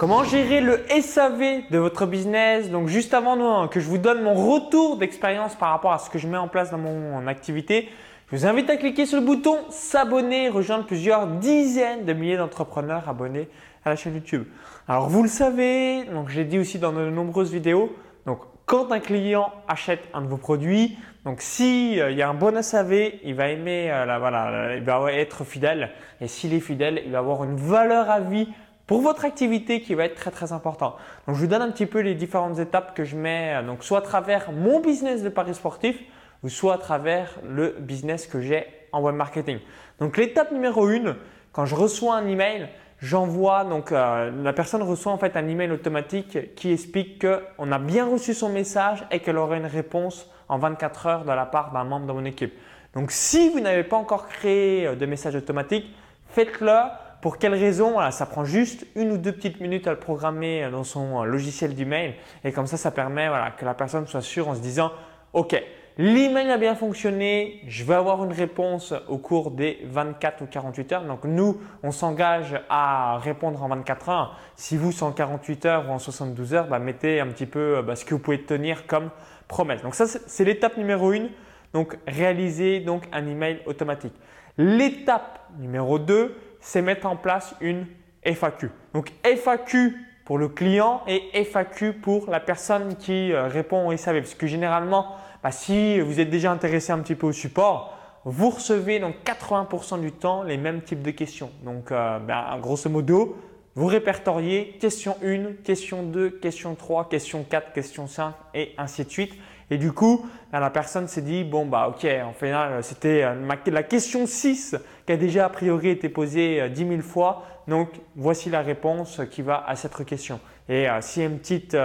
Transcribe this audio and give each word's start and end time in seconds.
Comment 0.00 0.24
gérer 0.24 0.62
le 0.62 0.80
SAV 1.02 1.68
de 1.70 1.76
votre 1.76 2.06
business? 2.06 2.70
Donc 2.70 2.88
juste 2.88 3.12
avant 3.12 3.68
que 3.68 3.80
je 3.80 3.86
vous 3.86 3.98
donne 3.98 4.22
mon 4.22 4.32
retour 4.32 4.96
d'expérience 4.96 5.54
par 5.56 5.72
rapport 5.72 5.92
à 5.92 5.98
ce 5.98 6.08
que 6.08 6.18
je 6.18 6.26
mets 6.26 6.38
en 6.38 6.48
place 6.48 6.70
dans 6.70 6.78
mon 6.78 7.26
activité, 7.26 7.90
je 8.32 8.36
vous 8.38 8.46
invite 8.46 8.70
à 8.70 8.78
cliquer 8.78 9.04
sur 9.04 9.20
le 9.20 9.26
bouton 9.26 9.58
s'abonner, 9.68 10.48
rejoindre 10.48 10.86
plusieurs 10.86 11.26
dizaines 11.26 12.06
de 12.06 12.14
milliers 12.14 12.38
d'entrepreneurs 12.38 13.10
abonnés 13.10 13.50
à 13.84 13.90
la 13.90 13.96
chaîne 13.96 14.14
YouTube. 14.14 14.44
Alors 14.88 15.10
vous 15.10 15.22
le 15.22 15.28
savez, 15.28 16.04
donc 16.04 16.30
j'ai 16.30 16.44
dit 16.44 16.58
aussi 16.58 16.78
dans 16.78 16.92
de 16.92 17.10
nombreuses 17.10 17.52
vidéos, 17.52 17.94
donc 18.24 18.38
quand 18.64 18.92
un 18.92 19.00
client 19.00 19.52
achète 19.68 20.08
un 20.14 20.22
de 20.22 20.28
vos 20.28 20.38
produits, 20.38 20.96
donc 21.26 21.42
si 21.42 22.00
euh, 22.00 22.10
il 22.10 22.16
y 22.16 22.22
a 22.22 22.28
un 22.30 22.34
bon 22.34 22.62
SAV, 22.62 23.18
il 23.22 23.34
va 23.34 23.48
aimer, 23.48 23.92
euh, 23.92 24.16
voilà, 24.18 24.76
il 24.76 24.82
va 24.82 25.12
être 25.12 25.44
fidèle. 25.44 25.90
Et 26.22 26.26
s'il 26.26 26.54
est 26.54 26.60
fidèle, 26.60 27.02
il 27.04 27.12
va 27.12 27.18
avoir 27.18 27.44
une 27.44 27.56
valeur 27.56 28.08
à 28.08 28.20
vie 28.20 28.48
pour 28.90 29.02
votre 29.02 29.24
activité 29.24 29.82
qui 29.82 29.94
va 29.94 30.04
être 30.06 30.16
très 30.16 30.32
très 30.32 30.52
important. 30.52 30.96
Donc 31.28 31.36
je 31.36 31.40
vous 31.42 31.46
donne 31.46 31.62
un 31.62 31.70
petit 31.70 31.86
peu 31.86 32.00
les 32.00 32.16
différentes 32.16 32.58
étapes 32.58 32.92
que 32.92 33.04
je 33.04 33.14
mets, 33.14 33.54
euh, 33.54 33.62
donc 33.62 33.84
soit 33.84 33.98
à 33.98 34.00
travers 34.00 34.50
mon 34.50 34.80
business 34.80 35.22
de 35.22 35.28
paris 35.28 35.54
sportif, 35.54 35.96
ou 36.42 36.48
soit 36.48 36.74
à 36.74 36.78
travers 36.78 37.38
le 37.48 37.76
business 37.78 38.26
que 38.26 38.40
j'ai 38.40 38.66
en 38.90 39.00
web 39.00 39.14
marketing. 39.14 39.60
Donc 40.00 40.16
l'étape 40.16 40.50
numéro 40.50 40.88
une, 40.88 41.14
quand 41.52 41.66
je 41.66 41.76
reçois 41.76 42.16
un 42.16 42.26
email, 42.26 42.68
j'envoie 43.00 43.62
donc 43.62 43.92
euh, 43.92 44.32
la 44.42 44.52
personne 44.52 44.82
reçoit 44.82 45.12
en 45.12 45.18
fait 45.18 45.36
un 45.36 45.46
email 45.46 45.70
automatique 45.70 46.56
qui 46.56 46.72
explique 46.72 47.24
qu'on 47.24 47.70
a 47.70 47.78
bien 47.78 48.06
reçu 48.06 48.34
son 48.34 48.48
message 48.48 49.06
et 49.12 49.20
qu'elle 49.20 49.38
aura 49.38 49.56
une 49.56 49.66
réponse 49.66 50.28
en 50.48 50.58
24 50.58 51.06
heures 51.06 51.24
de 51.24 51.30
la 51.30 51.46
part 51.46 51.70
d'un 51.70 51.84
membre 51.84 52.08
de 52.08 52.12
mon 52.12 52.24
équipe. 52.24 52.54
Donc 52.96 53.12
si 53.12 53.50
vous 53.50 53.60
n'avez 53.60 53.84
pas 53.84 53.98
encore 53.98 54.26
créé 54.26 54.88
euh, 54.88 54.96
de 54.96 55.06
message 55.06 55.36
automatique, 55.36 55.86
faites-le. 56.30 57.09
Pour 57.20 57.38
quelle 57.38 57.54
raison? 57.54 57.96
Ça 58.10 58.26
prend 58.26 58.44
juste 58.44 58.86
une 58.96 59.12
ou 59.12 59.18
deux 59.18 59.32
petites 59.32 59.60
minutes 59.60 59.86
à 59.86 59.90
le 59.90 59.98
programmer 59.98 60.64
euh, 60.64 60.70
dans 60.70 60.84
son 60.84 61.22
logiciel 61.24 61.74
d'email 61.74 62.14
et 62.44 62.52
comme 62.52 62.66
ça, 62.66 62.76
ça 62.76 62.90
permet 62.90 63.28
que 63.58 63.64
la 63.64 63.74
personne 63.74 64.06
soit 64.06 64.22
sûre 64.22 64.48
en 64.48 64.54
se 64.54 64.60
disant 64.60 64.92
OK, 65.32 65.60
L'email 65.98 66.50
a 66.50 66.56
bien 66.56 66.74
fonctionné, 66.74 67.60
je 67.66 67.84
vais 67.84 67.92
avoir 67.92 68.24
une 68.24 68.32
réponse 68.32 68.94
au 69.08 69.18
cours 69.18 69.50
des 69.50 69.80
24 69.84 70.42
ou 70.42 70.46
48 70.46 70.92
heures. 70.92 71.04
Donc 71.04 71.24
nous, 71.24 71.60
on 71.82 71.90
s'engage 71.90 72.58
à 72.70 73.18
répondre 73.18 73.62
en 73.62 73.68
24 73.68 74.08
heures. 74.08 74.38
Si 74.56 74.78
vous, 74.78 74.92
c'est 74.92 75.02
en 75.02 75.12
48 75.12 75.66
heures 75.66 75.90
ou 75.90 75.92
en 75.92 75.98
72 75.98 76.54
heures, 76.54 76.68
bah, 76.68 76.78
mettez 76.78 77.20
un 77.20 77.26
petit 77.26 77.44
peu 77.44 77.76
euh, 77.76 77.82
bah, 77.82 77.96
ce 77.96 78.06
que 78.06 78.14
vous 78.14 78.20
pouvez 78.20 78.40
tenir 78.40 78.86
comme 78.86 79.10
promesse. 79.46 79.82
Donc 79.82 79.94
ça, 79.94 80.06
c'est 80.06 80.44
l'étape 80.44 80.78
numéro 80.78 81.10
1. 81.10 81.28
Donc 81.74 81.98
réaliser 82.06 82.80
donc 82.80 83.02
un 83.12 83.26
email 83.26 83.60
automatique. 83.66 84.14
L'étape 84.56 85.50
numéro 85.58 85.98
2, 85.98 86.34
c'est 86.60 86.82
mettre 86.82 87.06
en 87.06 87.16
place 87.16 87.54
une 87.60 87.86
FAQ. 88.24 88.70
Donc 88.94 89.12
FAQ 89.24 89.96
pour 90.24 90.38
le 90.38 90.48
client 90.48 91.02
et 91.08 91.44
FAQ 91.44 91.94
pour 91.94 92.30
la 92.30 92.40
personne 92.40 92.96
qui 92.96 93.32
euh, 93.32 93.48
répond 93.48 93.88
au 93.88 93.96
SAV. 93.96 94.20
Parce 94.20 94.34
que 94.34 94.46
généralement, 94.46 95.16
bah, 95.42 95.50
si 95.50 96.00
vous 96.00 96.20
êtes 96.20 96.30
déjà 96.30 96.52
intéressé 96.52 96.92
un 96.92 96.98
petit 97.00 97.14
peu 97.14 97.26
au 97.26 97.32
support, 97.32 97.96
vous 98.24 98.50
recevez 98.50 99.00
donc 99.00 99.16
80% 99.24 100.00
du 100.00 100.12
temps 100.12 100.42
les 100.42 100.56
mêmes 100.56 100.82
types 100.82 101.02
de 101.02 101.10
questions. 101.10 101.50
Donc, 101.64 101.90
euh, 101.90 102.18
bah, 102.18 102.56
grosso 102.60 102.88
modo, 102.90 103.36
vous 103.74 103.86
répertoriez 103.86 104.76
question 104.80 105.16
1, 105.24 105.62
question 105.64 106.02
2, 106.02 106.30
question 106.30 106.74
3, 106.74 107.08
question 107.08 107.44
4, 107.44 107.72
question 107.72 108.06
5 108.06 108.34
et 108.54 108.74
ainsi 108.78 109.04
de 109.04 109.10
suite. 109.10 109.32
Et 109.70 109.78
du 109.78 109.92
coup, 109.92 110.26
la 110.52 110.70
personne 110.70 111.06
s'est 111.06 111.22
dit, 111.22 111.44
bon, 111.44 111.64
bah 111.64 111.88
ok, 111.88 112.04
en 112.24 112.32
final, 112.32 112.82
c'était 112.82 113.22
euh, 113.22 113.34
la 113.66 113.82
question 113.84 114.26
6 114.26 114.76
qui 115.06 115.12
a 115.12 115.16
déjà 115.16 115.46
a 115.46 115.48
priori 115.48 115.90
été 115.90 116.08
posée 116.08 116.68
10 116.68 116.82
euh, 116.82 116.88
000 116.88 117.02
fois. 117.02 117.44
Donc, 117.68 117.90
voici 118.16 118.50
la 118.50 118.62
réponse 118.62 119.20
qui 119.30 119.42
va 119.42 119.64
à 119.64 119.76
cette 119.76 120.04
question. 120.04 120.40
Et 120.68 120.88
euh, 120.88 121.00
s'il 121.00 121.22
y 121.22 121.26
a 121.26 121.28
une 121.28 121.38
petite 121.38 121.76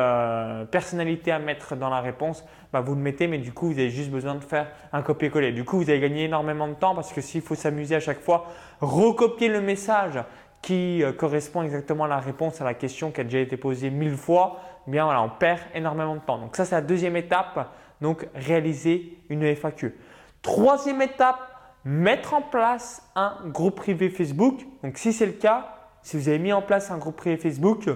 personnalité 0.72 1.32
à 1.32 1.38
mettre 1.38 1.76
dans 1.76 1.90
la 1.90 2.02
réponse, 2.02 2.44
bah, 2.74 2.82
vous 2.82 2.96
le 2.96 3.02
mettez, 3.02 3.28
mais 3.28 3.38
du 3.38 3.52
coup, 3.52 3.68
vous 3.68 3.80
avez 3.80 3.92
juste 3.92 4.10
besoin 4.10 4.34
de 4.34 4.44
faire 4.44 4.68
un 4.92 5.04
copier-coller. 5.04 5.52
Du 5.52 5.64
coup, 5.64 5.78
vous 5.78 5.90
allez 5.90 6.00
gagner 6.00 6.26
énormément 6.26 6.68
de 6.68 6.74
temps 6.74 6.96
parce 6.96 7.14
que 7.14 7.22
s'il 7.22 7.42
faut 7.42 7.56
s'amuser 7.56 7.96
à 7.96 8.00
chaque 8.00 8.22
fois, 8.22 8.48
recopier 8.82 9.48
le 9.48 9.62
message 9.62 10.20
qui 10.66 11.04
correspond 11.20 11.62
exactement 11.62 12.06
à 12.06 12.08
la 12.08 12.18
réponse 12.18 12.60
à 12.60 12.64
la 12.64 12.74
question 12.74 13.12
qui 13.12 13.22
a 13.22 13.24
déjà 13.24 13.38
été 13.38 13.56
posée 13.56 13.92
mille 13.92 14.18
fois, 14.18 14.62
eh 14.88 14.92
bien 14.92 15.06
voilà, 15.06 15.22
on 15.22 15.30
perd 15.30 15.60
énormément 15.76 16.16
de 16.16 16.22
temps. 16.22 16.40
Donc 16.40 16.56
ça, 16.56 16.66
c'est 16.66 16.74
la 16.74 16.82
deuxième 16.82 17.16
étape, 17.16 17.72
donc 18.02 18.28
réaliser 18.34 19.16
une 19.30 19.44
FAQ. 19.44 19.96
Troisième 20.42 21.04
étape, 21.04 21.38
mettre 21.84 22.34
en 22.34 22.42
place 22.42 23.08
un 23.16 23.36
groupe 23.46 23.76
privé 23.76 24.10
Facebook. 24.10 24.66
Donc 24.82 24.98
si 24.98 25.14
c'est 25.14 25.28
le 25.28 25.34
cas, 25.34 25.68
si 26.02 26.18
vous 26.18 26.30
avez 26.30 26.40
mis 26.40 26.52
en 26.52 26.64
place 26.64 26.90
un 26.90 26.98
groupe 26.98 27.18
privé 27.18 27.38
Facebook, 27.38 27.88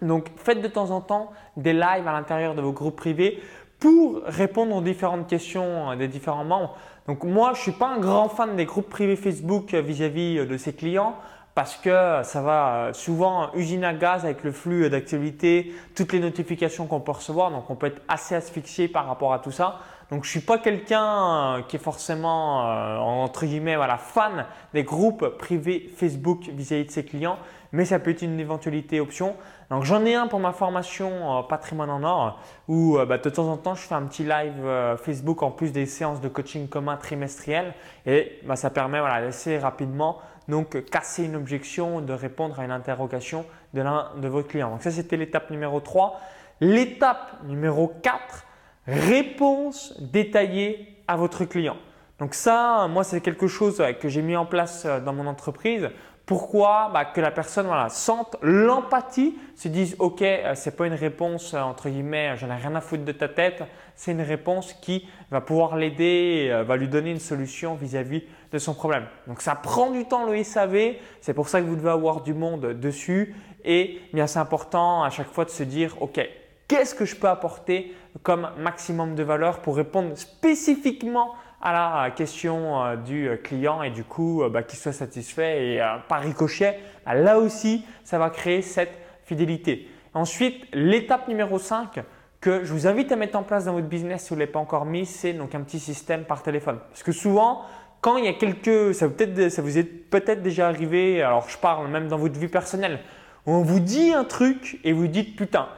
donc 0.00 0.26
faites 0.34 0.60
de 0.60 0.66
temps 0.66 0.90
en 0.90 1.02
temps 1.02 1.30
des 1.56 1.72
lives 1.72 2.08
à 2.08 2.12
l'intérieur 2.12 2.56
de 2.56 2.62
vos 2.62 2.72
groupes 2.72 2.96
privés 2.96 3.40
pour 3.78 4.22
répondre 4.24 4.74
aux 4.74 4.82
différentes 4.82 5.28
questions 5.28 5.94
des 5.94 6.08
différents 6.08 6.44
membres. 6.44 6.76
Donc 7.06 7.22
moi, 7.22 7.52
je 7.54 7.58
ne 7.58 7.62
suis 7.62 7.72
pas 7.72 7.90
un 7.90 8.00
grand 8.00 8.28
fan 8.28 8.56
des 8.56 8.64
groupes 8.64 8.88
privés 8.88 9.14
Facebook 9.14 9.72
vis-à-vis 9.72 10.44
de 10.44 10.56
ses 10.56 10.72
clients 10.72 11.14
parce 11.54 11.76
que 11.76 12.20
ça 12.22 12.40
va 12.40 12.90
souvent 12.94 13.52
usiner 13.54 13.86
à 13.86 13.92
gaz 13.92 14.24
avec 14.24 14.42
le 14.42 14.52
flux 14.52 14.88
d'actualité, 14.88 15.74
toutes 15.94 16.12
les 16.12 16.20
notifications 16.20 16.86
qu'on 16.86 17.00
peut 17.00 17.12
recevoir, 17.12 17.50
donc 17.50 17.68
on 17.68 17.74
peut 17.74 17.88
être 17.88 18.02
assez 18.08 18.34
asphyxié 18.34 18.88
par 18.88 19.06
rapport 19.06 19.32
à 19.32 19.38
tout 19.38 19.50
ça. 19.50 19.80
Donc 20.12 20.24
je 20.24 20.30
suis 20.30 20.40
pas 20.40 20.58
quelqu'un 20.58 21.56
euh, 21.56 21.62
qui 21.62 21.76
est 21.76 21.78
forcément 21.78 22.68
euh, 22.68 22.98
entre 22.98 23.46
guillemets 23.46 23.76
voilà 23.76 23.96
fan 23.96 24.44
des 24.74 24.84
groupes 24.84 25.26
privés 25.38 25.90
Facebook 25.96 26.50
vis-à-vis 26.52 26.84
de 26.84 26.90
ses 26.90 27.02
clients, 27.02 27.38
mais 27.72 27.86
ça 27.86 27.98
peut 27.98 28.10
être 28.10 28.20
une 28.20 28.38
éventualité 28.38 29.00
option. 29.00 29.36
Donc 29.70 29.84
j'en 29.84 30.04
ai 30.04 30.14
un 30.14 30.26
pour 30.26 30.38
ma 30.38 30.52
formation 30.52 31.38
euh, 31.38 31.42
patrimoine 31.44 31.88
en 31.88 32.02
or 32.02 32.40
où 32.68 32.98
bah, 33.08 33.16
de 33.16 33.30
temps 33.30 33.48
en 33.48 33.56
temps 33.56 33.74
je 33.74 33.80
fais 33.80 33.94
un 33.94 34.02
petit 34.02 34.22
live 34.22 34.96
Facebook 35.02 35.42
en 35.42 35.50
plus 35.50 35.72
des 35.72 35.86
séances 35.86 36.20
de 36.20 36.28
coaching 36.28 36.68
commun 36.68 36.98
trimestrielles 36.98 37.72
et 38.04 38.38
bah, 38.44 38.56
ça 38.56 38.68
permet 38.68 39.00
voilà 39.00 39.14
assez 39.14 39.58
rapidement 39.58 40.18
donc 40.48 40.84
casser 40.86 41.24
une 41.24 41.36
objection, 41.36 42.00
de 42.00 42.12
répondre 42.12 42.58
à 42.60 42.64
une 42.64 42.70
interrogation 42.70 43.44
de 43.74 43.82
l'un 43.82 44.10
de 44.16 44.28
vos 44.28 44.42
clients. 44.42 44.70
Donc 44.70 44.82
ça, 44.82 44.90
c'était 44.90 45.16
l'étape 45.16 45.50
numéro 45.50 45.80
3. 45.80 46.20
L'étape 46.60 47.42
numéro 47.44 47.92
4, 48.02 48.44
réponse 48.86 49.94
détaillée 50.00 50.96
à 51.08 51.16
votre 51.16 51.44
client. 51.44 51.76
Donc 52.18 52.34
ça, 52.34 52.86
moi, 52.88 53.02
c'est 53.02 53.20
quelque 53.20 53.48
chose 53.48 53.82
que 54.00 54.08
j'ai 54.08 54.22
mis 54.22 54.36
en 54.36 54.46
place 54.46 54.86
dans 55.04 55.12
mon 55.12 55.26
entreprise 55.26 55.90
pourquoi 56.26 56.90
bah, 56.92 57.04
Que 57.04 57.20
la 57.20 57.30
personne 57.30 57.66
voilà, 57.66 57.88
sente 57.88 58.36
l'empathie, 58.42 59.36
se 59.56 59.68
dise 59.68 59.96
ok, 59.98 60.22
euh, 60.22 60.54
ce 60.54 60.68
n'est 60.68 60.76
pas 60.76 60.86
une 60.86 60.94
réponse 60.94 61.54
euh, 61.54 61.60
entre 61.60 61.88
guillemets, 61.88 62.36
j'en 62.36 62.48
ai 62.48 62.54
rien 62.54 62.74
à 62.74 62.80
foutre 62.80 63.04
de 63.04 63.12
ta 63.12 63.28
tête, 63.28 63.64
c'est 63.96 64.12
une 64.12 64.22
réponse 64.22 64.72
qui 64.74 65.08
va 65.30 65.40
pouvoir 65.40 65.76
l'aider, 65.76 66.48
euh, 66.50 66.62
va 66.62 66.76
lui 66.76 66.88
donner 66.88 67.10
une 67.10 67.18
solution 67.18 67.74
vis-à-vis 67.74 68.22
de 68.52 68.58
son 68.58 68.74
problème. 68.74 69.06
Donc 69.26 69.42
ça 69.42 69.54
prend 69.54 69.90
du 69.90 70.04
temps 70.04 70.24
le 70.24 70.42
SAV, 70.42 70.94
c'est 71.20 71.34
pour 71.34 71.48
ça 71.48 71.60
que 71.60 71.66
vous 71.66 71.76
devez 71.76 71.90
avoir 71.90 72.22
du 72.22 72.34
monde 72.34 72.78
dessus 72.78 73.34
et 73.64 74.00
bien 74.12 74.26
c'est 74.26 74.38
important 74.38 75.02
à 75.02 75.10
chaque 75.10 75.30
fois 75.30 75.44
de 75.44 75.50
se 75.50 75.62
dire 75.64 75.96
ok, 76.00 76.20
qu'est-ce 76.68 76.94
que 76.94 77.04
je 77.04 77.16
peux 77.16 77.28
apporter 77.28 77.94
comme 78.22 78.50
maximum 78.58 79.14
de 79.14 79.22
valeur 79.22 79.60
pour 79.60 79.76
répondre 79.76 80.16
spécifiquement 80.16 81.34
à 81.62 82.04
la 82.04 82.10
question 82.10 82.84
euh, 82.84 82.96
du 82.96 83.28
euh, 83.28 83.36
client 83.36 83.82
et 83.82 83.90
du 83.90 84.02
coup 84.02 84.42
euh, 84.42 84.48
bah, 84.48 84.64
qu'il 84.64 84.78
soit 84.78 84.92
satisfait 84.92 85.66
et 85.66 85.80
par 86.08 86.20
ricochet, 86.20 86.80
bah, 87.06 87.14
là 87.14 87.38
aussi, 87.38 87.86
ça 88.04 88.18
va 88.18 88.30
créer 88.30 88.62
cette 88.62 88.98
fidélité. 89.24 89.88
Ensuite, 90.12 90.66
l'étape 90.72 91.28
numéro 91.28 91.58
5 91.58 92.02
que 92.40 92.64
je 92.64 92.72
vous 92.72 92.88
invite 92.88 93.12
à 93.12 93.16
mettre 93.16 93.38
en 93.38 93.44
place 93.44 93.66
dans 93.66 93.72
votre 93.74 93.86
business 93.86 94.24
si 94.24 94.28
vous 94.30 94.34
ne 94.34 94.40
l'avez 94.40 94.52
pas 94.52 94.58
encore 94.58 94.84
mis, 94.84 95.06
c'est 95.06 95.32
donc 95.32 95.54
un 95.54 95.60
petit 95.60 95.78
système 95.78 96.24
par 96.24 96.42
téléphone. 96.42 96.80
Parce 96.90 97.04
que 97.04 97.12
souvent, 97.12 97.62
quand 98.00 98.16
il 98.16 98.24
y 98.24 98.28
a 98.28 98.32
quelques, 98.32 98.92
ça 98.94 99.06
ça 99.48 99.62
vous 99.62 99.78
est 99.78 99.84
peut-être 99.84 100.42
déjà 100.42 100.66
arrivé, 100.66 101.22
alors 101.22 101.48
je 101.48 101.56
parle 101.56 101.86
même 101.88 102.08
dans 102.08 102.18
votre 102.18 102.38
vie 102.38 102.48
personnelle, 102.48 102.98
où 103.46 103.52
on 103.52 103.62
vous 103.62 103.78
dit 103.78 104.12
un 104.12 104.24
truc 104.24 104.80
et 104.82 104.92
vous 104.92 105.06
dites 105.06 105.36
putain, 105.36 105.68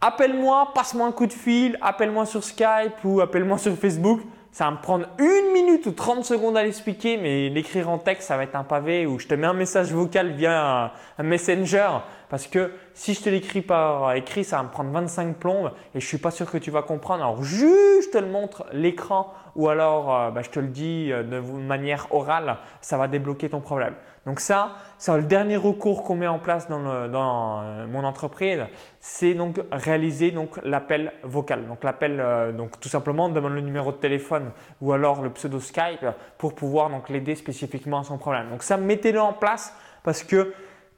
appelle-moi, 0.00 0.72
passe-moi 0.74 1.06
un 1.06 1.12
coup 1.12 1.26
de 1.26 1.32
fil, 1.34 1.78
appelle-moi 1.82 2.24
sur 2.24 2.42
Skype 2.42 3.04
ou 3.04 3.20
appelle-moi 3.20 3.58
sur 3.58 3.76
Facebook 3.76 4.22
ça 4.54 4.66
va 4.66 4.70
me 4.70 4.76
prendre 4.76 5.06
une 5.18 5.52
minute 5.52 5.84
ou 5.86 5.90
30 5.90 6.24
secondes 6.24 6.56
à 6.56 6.62
l'expliquer, 6.62 7.16
mais 7.16 7.48
l'écrire 7.48 7.90
en 7.90 7.98
texte, 7.98 8.28
ça 8.28 8.36
va 8.36 8.44
être 8.44 8.54
un 8.54 8.62
pavé 8.62 9.04
où 9.04 9.18
je 9.18 9.26
te 9.26 9.34
mets 9.34 9.48
un 9.48 9.52
message 9.52 9.90
vocal 9.92 10.30
via 10.30 10.92
un, 11.18 11.22
messenger. 11.24 11.88
Parce 12.34 12.48
que 12.48 12.72
si 12.94 13.14
je 13.14 13.22
te 13.22 13.28
l'écris 13.28 13.62
par 13.62 14.12
écrit, 14.14 14.42
ça 14.42 14.56
va 14.56 14.64
me 14.64 14.68
prendre 14.68 14.90
25 14.90 15.36
plombes 15.36 15.70
et 15.94 16.00
je 16.00 16.04
suis 16.04 16.18
pas 16.18 16.32
sûr 16.32 16.50
que 16.50 16.58
tu 16.58 16.72
vas 16.72 16.82
comprendre. 16.82 17.22
Alors 17.22 17.44
juste 17.44 18.06
je 18.06 18.10
te 18.10 18.18
le 18.18 18.26
montre 18.26 18.66
l'écran 18.72 19.32
ou 19.54 19.68
alors 19.68 20.12
euh, 20.12 20.30
bah, 20.32 20.42
je 20.42 20.50
te 20.50 20.58
le 20.58 20.66
dis 20.66 21.12
euh, 21.12 21.22
de 21.22 21.38
manière 21.38 22.08
orale, 22.12 22.56
ça 22.80 22.98
va 22.98 23.06
débloquer 23.06 23.50
ton 23.50 23.60
problème. 23.60 23.94
Donc 24.26 24.40
ça, 24.40 24.72
c'est 24.98 25.16
le 25.16 25.22
dernier 25.22 25.56
recours 25.56 26.02
qu'on 26.02 26.16
met 26.16 26.26
en 26.26 26.40
place 26.40 26.68
dans, 26.68 26.82
euh, 26.84 27.86
mon 27.86 28.02
entreprise, 28.02 28.64
c'est 28.98 29.34
donc 29.34 29.60
réaliser 29.70 30.32
donc 30.32 30.58
l'appel 30.64 31.12
vocal. 31.22 31.68
Donc 31.68 31.84
l'appel, 31.84 32.20
donc 32.58 32.80
tout 32.80 32.88
simplement, 32.88 33.26
on 33.26 33.28
demande 33.28 33.54
le 33.54 33.60
numéro 33.60 33.92
de 33.92 33.98
téléphone 33.98 34.50
ou 34.80 34.92
alors 34.92 35.22
le 35.22 35.30
pseudo 35.30 35.60
Skype 35.60 36.04
pour 36.36 36.56
pouvoir 36.56 36.90
donc 36.90 37.10
l'aider 37.10 37.36
spécifiquement 37.36 38.00
à 38.00 38.02
son 38.02 38.18
problème. 38.18 38.50
Donc 38.50 38.64
ça, 38.64 38.76
mettez-le 38.76 39.20
en 39.20 39.34
place 39.34 39.72
parce 40.02 40.24
que 40.24 40.52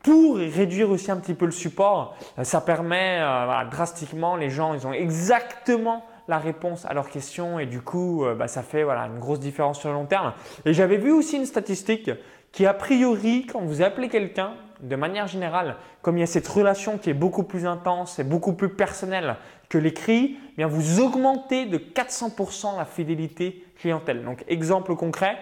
pour 0.06 0.36
réduire 0.36 0.88
aussi 0.90 1.10
un 1.10 1.16
petit 1.16 1.34
peu 1.34 1.46
le 1.46 1.50
support, 1.50 2.14
euh, 2.38 2.44
ça 2.44 2.60
permet 2.60 3.18
euh, 3.20 3.64
drastiquement, 3.68 4.36
les 4.36 4.50
gens, 4.50 4.72
ils 4.72 4.86
ont 4.86 4.92
exactement 4.92 6.04
la 6.28 6.38
réponse 6.38 6.84
à 6.84 6.94
leurs 6.94 7.08
questions 7.08 7.58
et 7.58 7.66
du 7.66 7.80
coup, 7.80 8.24
euh, 8.24 8.36
bah, 8.36 8.46
ça 8.46 8.62
fait 8.62 8.84
voilà, 8.84 9.06
une 9.06 9.18
grosse 9.18 9.40
différence 9.40 9.80
sur 9.80 9.88
le 9.88 9.96
long 9.96 10.06
terme. 10.06 10.32
Et 10.64 10.72
j'avais 10.74 10.96
vu 10.96 11.10
aussi 11.10 11.36
une 11.36 11.44
statistique 11.44 12.12
qui 12.52 12.66
a 12.66 12.72
priori, 12.72 13.48
quand 13.52 13.62
vous 13.62 13.82
appelez 13.82 14.08
quelqu'un, 14.08 14.52
de 14.80 14.94
manière 14.94 15.26
générale, 15.26 15.74
comme 16.02 16.16
il 16.16 16.20
y 16.20 16.22
a 16.22 16.28
cette 16.28 16.46
relation 16.46 16.98
qui 16.98 17.10
est 17.10 17.14
beaucoup 17.14 17.42
plus 17.42 17.66
intense 17.66 18.20
et 18.20 18.24
beaucoup 18.24 18.52
plus 18.52 18.68
personnelle 18.68 19.34
que 19.68 19.76
l'écrit, 19.76 20.36
eh 20.56 20.64
vous 20.64 21.00
augmentez 21.00 21.66
de 21.66 21.78
400% 21.78 22.76
la 22.78 22.84
fidélité 22.84 23.64
clientèle. 23.80 24.24
Donc 24.24 24.44
exemple 24.46 24.94
concret, 24.94 25.36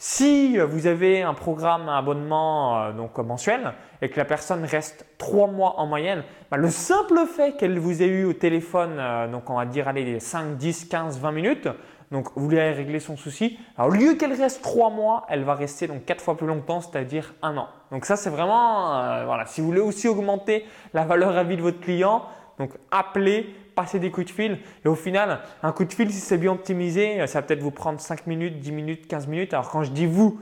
si 0.00 0.56
vous 0.58 0.86
avez 0.86 1.22
un 1.22 1.34
programme, 1.34 1.88
un 1.88 1.98
abonnement 1.98 2.80
euh, 2.80 2.92
donc 2.92 3.18
mensuel 3.18 3.72
et 4.00 4.08
que 4.08 4.16
la 4.16 4.24
personne 4.24 4.64
reste 4.64 5.04
3 5.18 5.48
mois 5.48 5.80
en 5.80 5.86
moyenne, 5.86 6.22
bah, 6.52 6.56
le 6.56 6.70
simple 6.70 7.18
fait 7.26 7.56
qu'elle 7.56 7.80
vous 7.80 8.00
ait 8.00 8.06
eu 8.06 8.24
au 8.24 8.32
téléphone, 8.32 8.96
euh, 8.98 9.26
donc 9.26 9.50
on 9.50 9.56
va 9.56 9.66
dire 9.66 9.88
allez, 9.88 10.20
5, 10.20 10.56
10, 10.56 10.84
15, 10.84 11.18
20 11.18 11.32
minutes, 11.32 11.68
donc 12.12 12.28
vous 12.36 12.52
avez 12.52 12.70
réglé 12.70 13.00
son 13.00 13.16
souci. 13.16 13.58
Alors, 13.76 13.90
au 13.90 13.94
lieu 13.94 14.14
qu'elle 14.14 14.32
reste 14.32 14.62
3 14.62 14.90
mois, 14.90 15.26
elle 15.28 15.42
va 15.42 15.54
rester 15.54 15.88
donc 15.88 16.04
4 16.04 16.22
fois 16.22 16.36
plus 16.36 16.46
longtemps, 16.46 16.80
c'est-à-dire 16.80 17.34
un 17.42 17.56
an. 17.56 17.66
Donc 17.90 18.04
ça 18.04 18.14
c'est 18.14 18.30
vraiment, 18.30 18.96
euh, 19.00 19.24
voilà, 19.26 19.46
si 19.46 19.60
vous 19.60 19.66
voulez 19.66 19.80
aussi 19.80 20.06
augmenter 20.06 20.64
la 20.94 21.04
valeur 21.04 21.36
à 21.36 21.42
vie 21.42 21.56
de 21.56 21.62
votre 21.62 21.80
client, 21.80 22.22
donc 22.58 22.70
appelez, 22.90 23.54
passer 23.74 23.98
des 23.98 24.10
coups 24.10 24.26
de 24.26 24.32
fil. 24.32 24.58
Et 24.84 24.88
au 24.88 24.94
final, 24.94 25.40
un 25.62 25.72
coup 25.72 25.84
de 25.84 25.92
fil, 25.92 26.10
si 26.10 26.18
c'est 26.18 26.38
bien 26.38 26.52
optimisé, 26.52 27.26
ça 27.26 27.40
va 27.40 27.46
peut-être 27.46 27.62
vous 27.62 27.70
prendre 27.70 28.00
5 28.00 28.26
minutes, 28.26 28.58
10 28.58 28.72
minutes, 28.72 29.06
15 29.06 29.26
minutes. 29.28 29.54
Alors 29.54 29.70
quand 29.70 29.84
je 29.84 29.90
dis 29.90 30.06
vous 30.06 30.40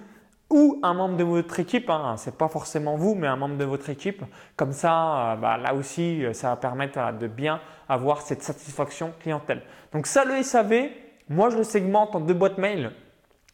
ou 0.49 0.79
un 0.83 0.95
membre 0.95 1.17
de 1.17 1.25
votre 1.25 1.59
équipe, 1.59 1.91
hein, 1.91 2.17
ce 2.17 2.31
n'est 2.31 2.37
pas 2.37 2.49
forcément 2.49 2.97
vous, 2.97 3.15
mais 3.15 3.27
un 3.27 3.37
membre 3.37 3.57
de 3.57 3.65
votre 3.65 3.91
équipe, 3.91 4.23
comme 4.57 4.73
ça, 4.73 5.33
euh, 5.33 5.37
bah, 5.37 5.57
là 5.57 5.75
aussi, 5.75 6.23
ça 6.33 6.51
va 6.51 6.57
permettre 6.57 7.13
de 7.19 7.27
bien 7.27 7.61
avoir 7.89 8.23
cette 8.23 8.43
satisfaction 8.43 9.13
clientèle. 9.21 9.63
Donc 9.93 10.07
ça, 10.07 10.25
le 10.25 10.43
SAV, 10.43 10.91
moi 11.29 11.51
je 11.51 11.59
le 11.59 11.65
segmente 11.65 12.15
en 12.15 12.21
deux 12.21 12.35
boîtes 12.35 12.59
mail. 12.59 12.93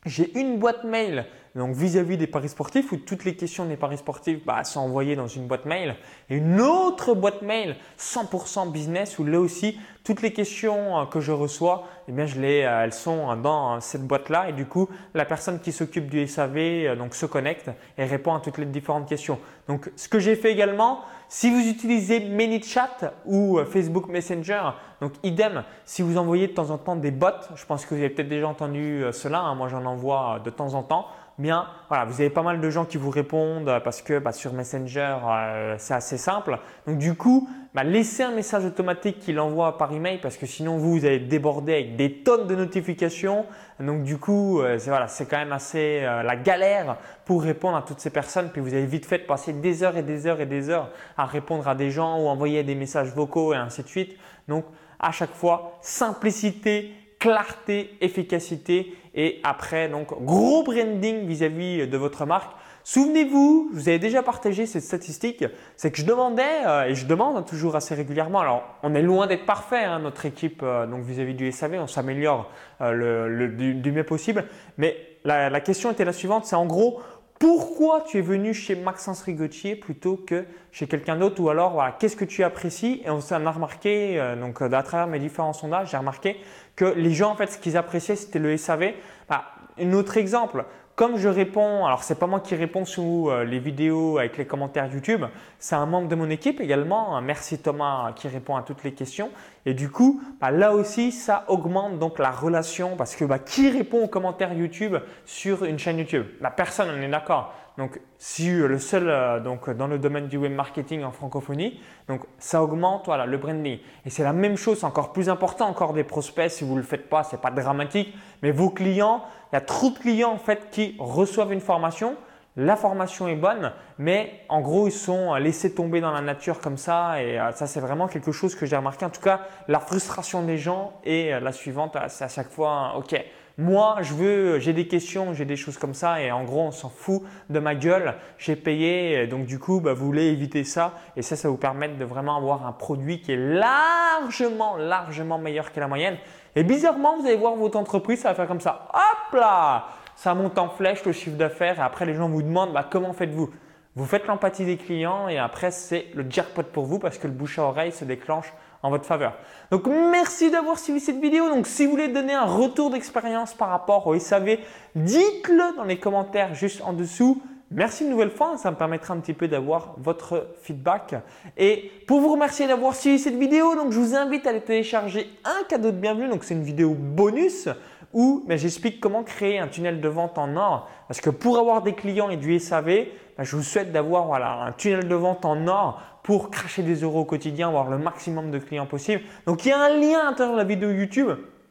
J'ai 0.05 0.39
une 0.39 0.59
boîte 0.59 0.85
mail 0.85 1.27
donc 1.55 1.75
vis-à-vis 1.75 2.17
des 2.17 2.27
paris 2.27 2.49
sportifs 2.49 2.93
où 2.93 2.97
toutes 2.97 3.25
les 3.25 3.37
questions 3.37 3.67
des 3.67 3.77
paris 3.77 3.99
sportifs 3.99 4.45
bah, 4.45 4.65
sont 4.65 4.81
envoyées 4.81 5.17
dans 5.17 5.27
une 5.27 5.47
boîte 5.47 5.67
mail. 5.67 5.97
Et 6.31 6.37
une 6.37 6.61
autre 6.61 7.15
boîte 7.15 7.43
mail 7.43 7.77
100% 7.99 8.73
business 8.73 9.19
où 9.19 9.25
là 9.25 9.39
aussi 9.39 9.79
toutes 10.03 10.23
les 10.23 10.33
questions 10.33 10.99
euh, 10.99 11.05
que 11.05 11.21
je 11.21 11.31
reçois, 11.31 11.85
eh 12.09 12.13
bien 12.13 12.27
euh, 12.27 12.85
elles 12.85 12.93
sont 12.95 13.37
dans 13.37 13.81
cette 13.81 14.07
boîte-là. 14.07 14.49
Et 14.49 14.53
du 14.55 14.65
coup 14.65 14.89
la 15.13 15.27
personne 15.27 15.61
qui 15.61 15.73
s'occupe 15.73 16.09
du 16.09 16.27
SAV 16.27 16.57
euh, 16.57 16.97
donc 16.97 17.15
se 17.15 17.27
connecte 17.27 17.71
et 17.99 18.05
répond 18.05 18.35
à 18.35 18.41
toutes 18.41 18.57
les 18.57 18.65
différentes 18.65 19.07
questions. 19.07 19.39
Donc 19.69 19.91
ce 19.95 20.09
que 20.09 20.19
j'ai 20.19 20.37
fait 20.37 20.53
également, 20.53 21.01
si 21.29 21.51
vous 21.51 21.69
utilisez 21.69 22.21
ManyChat 22.21 23.13
ou 23.27 23.59
Facebook 23.65 24.09
Messenger, 24.09 24.63
donc 25.01 25.13
idem, 25.23 25.65
si 25.87 26.03
vous 26.03 26.19
envoyez 26.19 26.49
de 26.49 26.53
temps 26.53 26.71
en 26.71 26.79
temps 26.79 26.97
des 26.97 27.11
bots, 27.11 27.29
je 27.55 27.65
pense 27.65 27.87
que 27.87 27.95
vous 27.95 28.01
avez 28.01 28.11
peut-être 28.11 28.29
déjà 28.29 28.49
entendu 28.49 29.05
cela, 29.13 29.41
hein, 29.41 29.55
moi 29.55 29.69
j'en 29.69 29.85
envoie 29.87 30.41
de 30.45 30.51
temps 30.51 30.75
en 30.75 30.83
temps 30.83 31.07
bien, 31.39 31.67
voilà, 31.89 32.05
vous 32.05 32.21
avez 32.21 32.31
pas 32.31 32.43
mal 32.43 32.61
de 32.61 32.71
gens 32.71 32.85
qui 32.85 32.99
vous 32.99 33.11
répondent 33.11 33.81
parce 33.85 34.03
que 34.03 34.19
bah, 34.19 34.33
sur 34.33 34.53
Messenger, 34.53 35.17
euh, 35.25 35.75
c'est 35.79 35.95
assez 35.95 36.19
simple. 36.19 36.59
Donc 36.87 36.99
du 36.99 37.15
coup, 37.15 37.49
bah, 37.75 37.85
laissez 37.85 38.23
un 38.23 38.33
message 38.33 38.65
automatique 38.65 39.19
qu'il 39.19 39.41
envoie 39.41 39.79
par 39.79 39.93
email 39.93 40.19
parce 40.19 40.37
que 40.37 40.47
sinon 40.47 40.77
vous, 40.77 40.93
vous 40.93 41.05
allez 41.05 41.21
déborder 41.21 41.73
avec 41.73 41.97
des 41.97 42.23
tonnes 42.23 42.47
de 42.47 42.55
notifications. 42.55 43.47
Donc 43.81 44.03
du 44.03 44.19
coup, 44.19 44.61
euh, 44.61 44.79
c'est 44.79 44.91
voilà, 44.91 45.07
quand 45.31 45.39
même 45.39 45.53
assez 45.53 46.01
euh, 46.03 46.23
la 46.23 46.37
galère 46.37 46.97
pour 47.25 47.43
répondre 47.43 47.77
à 47.77 47.83
toutes 47.83 48.01
ces 48.01 48.11
personnes. 48.11 48.51
Puis 48.51 48.61
vous 48.61 48.75
avez 48.75 48.87
vite 48.87 49.07
fait 49.07 49.19
de 49.19 49.25
passer 49.25 49.53
des 49.53 49.83
heures 49.83 49.97
et 49.97 50.03
des 50.03 50.27
heures 50.27 50.41
et 50.41 50.47
des 50.47 50.69
heures 50.69 50.91
à 51.17 51.25
répondre 51.25 51.67
à 51.67 51.75
des 51.75 51.91
gens 51.91 52.21
ou 52.21 52.29
envoyer 52.29 52.63
des 52.63 52.75
messages 52.75 53.09
vocaux 53.15 53.55
et 53.55 53.57
ainsi 53.57 53.83
de 53.83 53.89
suite. 53.89 54.17
Donc 54.49 54.65
à 55.01 55.11
chaque 55.11 55.35
fois, 55.35 55.79
simplicité, 55.81 56.95
clarté, 57.23 57.95
efficacité 58.01 58.97
et 59.15 59.39
après 59.45 59.89
donc 59.89 60.09
gros 60.25 60.65
branding 60.65 61.25
vis-à-vis 61.25 61.87
de 61.87 61.97
votre 61.97 62.27
marque. 62.27 62.51
Souvenez-vous, 62.83 63.71
je 63.73 63.79
vous 63.79 63.89
avais 63.89 64.01
déjà 64.01 64.25
partagé 64.25 64.67
cette 64.67 64.83
statistique, 64.83 65.45
c'est 65.77 65.93
que 65.93 65.99
je 65.99 66.05
demandais 66.05 66.67
euh, 66.67 66.87
et 66.87 66.97
je 66.97 67.07
demande 67.07 67.47
toujours 67.47 67.77
assez 67.77 67.95
régulièrement. 67.95 68.41
Alors, 68.41 68.65
on 68.83 68.93
est 68.97 69.03
loin 69.03 69.29
d'être 69.29 69.47
parfait, 69.47 69.85
hein, 69.85 70.01
notre 70.01 70.27
équipe 70.27 70.63
euh, 70.65 70.85
donc 70.89 71.05
vis-à-vis 71.05 71.35
du 71.35 71.53
SAV, 71.53 71.75
on 71.75 71.87
s'améliore 71.87 72.51
euh, 72.81 73.47
du, 73.47 73.93
mieux 73.93 74.03
possible. 74.03 74.45
Mais 74.77 74.97
la 75.25 75.61
question 75.61 75.93
était 75.93 76.05
la 76.05 76.13
suivante, 76.13 76.47
c'est 76.47 76.57
en 76.57 76.67
gros 76.67 77.01
pourquoi 77.43 78.03
tu 78.03 78.19
es 78.19 78.21
venu 78.21 78.55
chez 78.55 78.77
Maxence 78.77 79.23
Rigotier 79.23 79.75
plutôt 79.75 80.17
que 80.17 80.45
chez 80.71 80.87
quelqu'un 80.87 81.17
d'autre 81.17 81.43
ou 81.43 81.51
alors 81.51 81.85
qu'est-ce 81.99 82.15
que 82.15 82.25
tu 82.25 82.45
apprécies? 82.45 83.03
Et 83.05 83.11
on 83.11 83.21
s'en 83.21 83.45
a 83.45 83.51
remarqué 83.51 84.21
euh, 84.21 84.37
donc 84.37 84.63
à 84.63 84.83
travers 84.85 85.09
mes 85.09 85.19
différents 85.19 85.53
sondages 85.53 85.91
j'ai 85.91 85.97
remarqué 85.97 86.37
que 86.77 86.85
les 86.85 87.11
gens 87.11 87.33
en 87.33 87.35
fait 87.35 87.49
ce 87.49 87.59
qu'ils 87.59 87.77
appréciaient 87.77 88.15
c'était 88.15 88.39
le 88.39 88.57
SAV. 88.57 88.93
Bah, 89.29 89.43
un 89.77 89.93
autre 89.93 90.19
exemple, 90.19 90.67
comme 90.95 91.17
je 91.17 91.29
réponds, 91.29 91.87
alors 91.87 92.03
c'est 92.03 92.19
pas 92.19 92.27
moi 92.27 92.41
qui 92.41 92.55
réponds 92.55 92.85
sous 92.85 93.31
euh, 93.31 93.45
les 93.45 93.59
vidéos 93.59 94.19
avec 94.19 94.37
les 94.37 94.45
commentaires 94.45 94.93
YouTube, 94.93 95.25
c'est 95.59 95.75
un 95.75 95.87
membre 95.87 96.09
de 96.09 96.15
mon 96.15 96.29
équipe 96.29 96.61
également, 96.61 97.21
merci 97.23 97.59
Thomas 97.59 98.13
qui 98.15 98.29
répond 98.29 98.57
à 98.57 98.63
toutes 98.63 98.85
les 98.85 98.93
questions. 98.93 99.31
Et 99.65 99.75
du 99.75 99.91
coup, 99.91 100.21
bah, 100.41 100.51
là 100.51 100.75
aussi, 100.75 101.13
ça 101.13 101.45
augmente 101.49 101.99
donc 101.99 102.19
la 102.19 102.31
relation 102.31 102.97
parce 102.97 103.17
que 103.17 103.25
bah, 103.25 103.39
qui 103.39 103.71
répond 103.71 104.05
aux 104.05 104.09
commentaires 104.09 104.53
YouTube 104.53 104.97
sur 105.25 105.65
une 105.65 105.79
chaîne 105.79 105.99
YouTube? 105.99 106.27
La 106.41 106.51
personne, 106.51 106.89
on 106.95 107.01
est 107.01 107.09
d'accord. 107.09 107.55
Donc, 107.79 108.01
si 108.19 108.51
le 108.51 108.79
seul 108.79 109.09
euh, 109.09 109.41
donc 109.41 109.71
dans 109.71 109.87
le 109.87 109.99
domaine 109.99 110.29
du 110.29 110.37
web 110.37 110.53
marketing 110.53 111.05
en 111.05 111.11
francophonie, 111.11 111.81
donc 112.09 112.23
ça 112.39 112.63
augmente 112.63 113.07
voilà 113.07 113.25
le 113.25 113.39
branding. 113.39 113.79
Et 114.05 114.11
c'est 114.11 114.23
la 114.23 114.33
même 114.33 114.57
chose, 114.57 114.85
encore 114.85 115.13
plus 115.13 115.29
important 115.29 115.69
encore 115.69 115.93
des 115.93 116.05
prospects. 116.05 116.51
Si 116.51 116.65
vous 116.65 116.77
le 116.77 116.83
faites 116.83 117.09
pas, 117.09 117.25
c'est 117.25 117.41
pas 117.41 117.51
dramatique. 117.51 118.15
Mais 118.43 118.51
vos 118.51 118.71
clients, 118.71 119.25
il 119.53 119.57
y 119.57 119.59
a 119.59 119.63
trop 119.63 119.91
de 119.91 119.99
clients 119.99 120.33
en 120.33 120.39
fait 120.39 120.69
qui 120.71 120.97
reçoivent 120.99 121.53
une 121.53 121.61
formation. 121.61 122.17
La 122.57 122.77
formation 122.77 123.29
est 123.29 123.37
bonne, 123.37 123.73
mais 123.97 124.45
en 124.51 124.61
gros, 124.61 124.87
ils 124.87 124.93
sont 124.93 125.35
laissés 125.37 125.75
tomber 125.75 126.03
dans 126.03 126.11
la 126.11 126.21
nature 126.21 126.61
comme 126.61 126.77
ça. 126.77 127.23
Et 127.23 127.41
euh, 127.41 127.51
ça, 127.53 127.67
c'est 127.67 127.81
vraiment 127.81 128.09
quelque 128.09 128.31
chose 128.31 128.55
que 128.55 128.67
j'ai 128.67 128.77
remarqué. 128.77 129.07
En 129.07 129.11
tout 129.11 129.23
cas, 129.23 129.41
la 129.69 129.81
frustration 129.81 130.43
des 130.43 130.59
gens 130.59 130.93
est 131.03 131.33
euh, 131.33 131.41
la 131.41 131.53
suivante. 131.53 131.97
C'est 132.09 132.25
à 132.25 132.29
chaque 132.29 132.51
fois, 132.51 132.93
OK, 132.99 133.19
moi, 133.59 133.99
je 134.01 134.15
veux, 134.15 134.59
j'ai 134.59 134.73
des 134.73 134.89
questions, 134.89 135.35
j'ai 135.35 135.45
des 135.45 135.57
choses 135.57 135.77
comme 135.77 135.95
ça 135.95 136.21
et 136.23 136.33
en 136.33 136.45
gros, 136.45 136.63
on 136.63 136.71
s'en 136.71 136.89
fout 136.89 137.23
de 137.51 137.59
ma 137.59 137.75
gueule. 137.75 138.15
J'ai 138.39 138.57
payé, 138.57 139.27
donc 139.27 139.45
du 139.45 139.59
coup, 139.59 139.81
bah, 139.81 139.93
vous 139.93 140.07
voulez 140.07 140.27
éviter 140.27 140.65
ça 140.65 140.95
et 141.17 141.23
ça, 141.23 141.37
ça 141.37 141.49
vous 141.49 141.59
permet 141.59 141.89
de 141.89 142.05
vraiment 142.05 142.37
avoir 142.37 142.67
un 142.67 142.73
produit 142.73 143.21
qui 143.21 143.33
est 143.33 143.37
largement, 143.37 144.77
largement 144.77 145.39
meilleur 145.39 145.73
que 145.73 145.81
la 145.81 145.89
moyenne. 145.89 146.17
Et 146.57 146.65
bizarrement, 146.65 147.19
vous 147.19 147.27
allez 147.27 147.37
voir 147.37 147.55
votre 147.55 147.79
entreprise, 147.79 148.21
ça 148.21 148.29
va 148.29 148.35
faire 148.35 148.49
comme 148.49 148.61
ça. 148.61 148.89
Hop 148.93 149.35
là 149.35 149.87
Ça 150.17 150.35
monte 150.35 150.59
en 150.59 150.69
flèche 150.69 151.05
le 151.05 151.13
chiffre 151.13 151.37
d'affaires 151.37 151.79
et 151.79 151.83
après, 151.83 152.07
les 152.07 152.15
gens 152.15 152.29
vous 152.29 152.43
demandent 152.43 152.73
bah, 152.73 152.87
comment 152.91 153.13
faites-vous? 153.13 153.51
Vous 153.95 154.07
faites 154.07 154.27
l'empathie 154.27 154.65
des 154.65 154.79
clients 154.79 155.29
et 155.29 155.39
après, 155.39 155.71
c'est 155.71 156.07
le 156.15 156.25
jackpot 156.29 156.63
pour 156.63 156.87
vous 156.87 156.99
parce 156.99 157.19
que 157.19 157.27
le 157.27 157.35
bouche 157.35 157.59
à 157.59 157.65
oreille 157.65 157.93
se 157.93 158.07
déclenche 158.07 158.51
en 158.83 158.91
votre 158.91 159.05
faveur. 159.05 159.35
Donc 159.71 159.87
merci 159.87 160.51
d'avoir 160.51 160.79
suivi 160.79 161.01
cette 161.01 161.21
vidéo. 161.21 161.49
Donc 161.49 161.67
si 161.67 161.85
vous 161.85 161.93
voulez 161.93 162.09
donner 162.09 162.35
un 162.35 162.45
retour 162.45 162.91
d'expérience 162.91 163.55
par 163.55 163.69
rapport 163.69 164.07
au 164.07 164.19
SAV, 164.19 164.59
dites-le 164.95 165.77
dans 165.77 165.85
les 165.85 165.99
commentaires 165.99 166.55
juste 166.55 166.83
en 166.83 166.93
dessous. 166.93 167.41
Merci 167.75 168.05
une 168.05 168.11
nouvelle 168.11 168.31
fois, 168.31 168.59
ça 168.59 168.71
me 168.71 168.77
permettra 168.77 169.15
un 169.15 169.21
petit 169.21 169.33
peu 169.33 169.49
d'avoir 169.49 169.95
votre 169.97 170.49
feedback. 170.61 171.15
Et 171.57 171.91
pour 172.07 172.21
vous 172.21 172.31
remercier 172.31 172.67
d'avoir 172.67 172.95
suivi 172.95 173.19
cette 173.19 173.39
vidéo, 173.39 173.75
donc 173.75 173.93
je 173.93 173.99
vous 173.99 174.15
invite 174.15 174.47
à 174.47 174.51
aller 174.51 174.61
télécharger 174.61 175.31
un 175.45 175.65
cadeau 175.71 175.91
de 175.91 175.97
bienvenue. 175.97 176.29
Donc 176.29 176.45
c'est 176.45 176.53
une 176.53 176.65
vidéo 176.65 176.95
bonus 176.95 177.71
où 178.13 178.45
ben, 178.47 178.59
j'explique 178.59 179.01
comment 179.01 179.23
créer 179.23 179.59
un 179.59 179.69
tunnel 179.69 180.03
de 180.03 180.09
vente 180.09 180.37
en 180.37 180.55
or. 180.57 180.89
Parce 181.09 181.23
que 181.23 181.31
pour 181.31 181.59
avoir 181.59 181.81
des 181.81 181.95
clients 181.95 182.29
et 182.29 182.37
du 182.37 182.59
SAV, 182.59 183.07
ben, 183.39 183.45
je 183.45 183.57
vous 183.57 183.63
souhaite 183.63 183.91
d'avoir 183.91 184.27
voilà, 184.27 184.53
un 184.65 184.73
tunnel 184.73 185.09
de 185.09 185.15
vente 185.15 185.47
en 185.47 185.67
or 185.67 186.03
pour 186.23 186.51
cracher 186.51 186.83
des 186.83 186.97
euros 187.03 187.21
au 187.21 187.25
quotidien, 187.25 187.69
avoir 187.69 187.91
le 187.91 187.99
maximum 187.99 188.51
de 188.51 188.59
clients 188.59 188.87
possible. 188.87 189.23
Donc 189.47 189.65
il 189.65 189.71
y 189.71 189.73
a 189.73 189.79
un 189.79 189.97
lien 189.97 190.21
à 190.21 190.25
l'intérieur 190.25 190.55
de 190.55 190.59
la 190.59 190.65
vidéo 190.65 190.91
YouTube. 190.91 191.31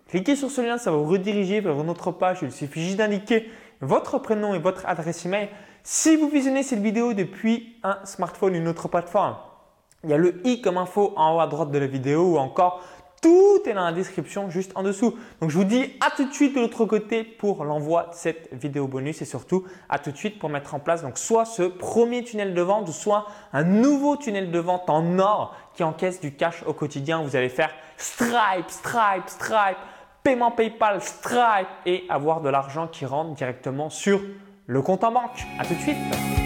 Cliquez 0.09 0.35
sur 0.35 0.51
ce 0.51 0.61
lien, 0.61 0.77
ça 0.77 0.91
va 0.91 0.97
vous 0.97 1.05
rediriger 1.05 1.61
vers 1.61 1.75
notre 1.83 2.11
page. 2.11 2.39
Il 2.41 2.51
suffit 2.51 2.83
juste 2.83 2.97
d'indiquer 2.97 3.49
votre 3.79 4.19
prénom 4.19 4.53
et 4.53 4.59
votre 4.59 4.85
adresse 4.85 5.25
email. 5.25 5.49
Si 5.83 6.15
vous 6.15 6.27
visionnez 6.27 6.63
cette 6.63 6.81
vidéo 6.81 7.13
depuis 7.13 7.77
un 7.83 7.97
smartphone, 8.03 8.55
une 8.55 8.67
autre 8.67 8.87
plateforme, 8.87 9.37
il 10.03 10.09
y 10.09 10.13
a 10.13 10.17
le 10.17 10.45
i 10.45 10.61
comme 10.61 10.77
info 10.77 11.13
en 11.15 11.35
haut 11.35 11.39
à 11.39 11.47
droite 11.47 11.71
de 11.71 11.77
la 11.77 11.87
vidéo 11.87 12.33
ou 12.33 12.37
encore 12.37 12.83
tout 13.21 13.61
est 13.65 13.73
dans 13.73 13.85
la 13.85 13.91
description 13.91 14.49
juste 14.49 14.71
en 14.75 14.83
dessous. 14.83 15.15
Donc 15.39 15.51
je 15.51 15.57
vous 15.57 15.63
dis 15.63 15.93
à 16.01 16.09
tout 16.09 16.25
de 16.25 16.33
suite 16.33 16.55
de 16.55 16.59
l'autre 16.59 16.85
côté 16.85 17.23
pour 17.23 17.63
l'envoi 17.63 18.07
de 18.11 18.15
cette 18.15 18.49
vidéo 18.51 18.87
bonus 18.87 19.21
et 19.21 19.25
surtout 19.25 19.65
à 19.89 19.99
tout 19.99 20.11
de 20.11 20.17
suite 20.17 20.39
pour 20.39 20.49
mettre 20.49 20.73
en 20.73 20.79
place 20.79 21.03
donc 21.03 21.17
soit 21.17 21.45
ce 21.45 21.63
premier 21.63 22.23
tunnel 22.23 22.55
de 22.55 22.61
vente, 22.61 22.89
soit 22.89 23.27
un 23.53 23.63
nouveau 23.63 24.17
tunnel 24.17 24.51
de 24.51 24.59
vente 24.59 24.89
en 24.89 25.19
or 25.19 25.55
qui 25.75 25.83
encaisse 25.83 26.19
du 26.19 26.33
cash 26.33 26.63
au 26.65 26.73
quotidien. 26.73 27.21
Vous 27.21 27.35
allez 27.35 27.49
faire 27.49 27.69
Stripe, 27.97 28.69
Stripe, 28.69 29.27
Stripe, 29.27 29.77
paiement 30.23 30.51
PayPal, 30.51 31.01
Stripe 31.01 31.69
et 31.85 32.05
avoir 32.09 32.41
de 32.41 32.49
l'argent 32.49 32.87
qui 32.87 33.05
rentre 33.05 33.35
directement 33.35 33.91
sur 33.91 34.19
le 34.65 34.81
compte 34.81 35.03
en 35.03 35.11
banque. 35.11 35.45
À 35.59 35.65
tout 35.65 35.75
de 35.75 35.79
suite. 35.79 36.40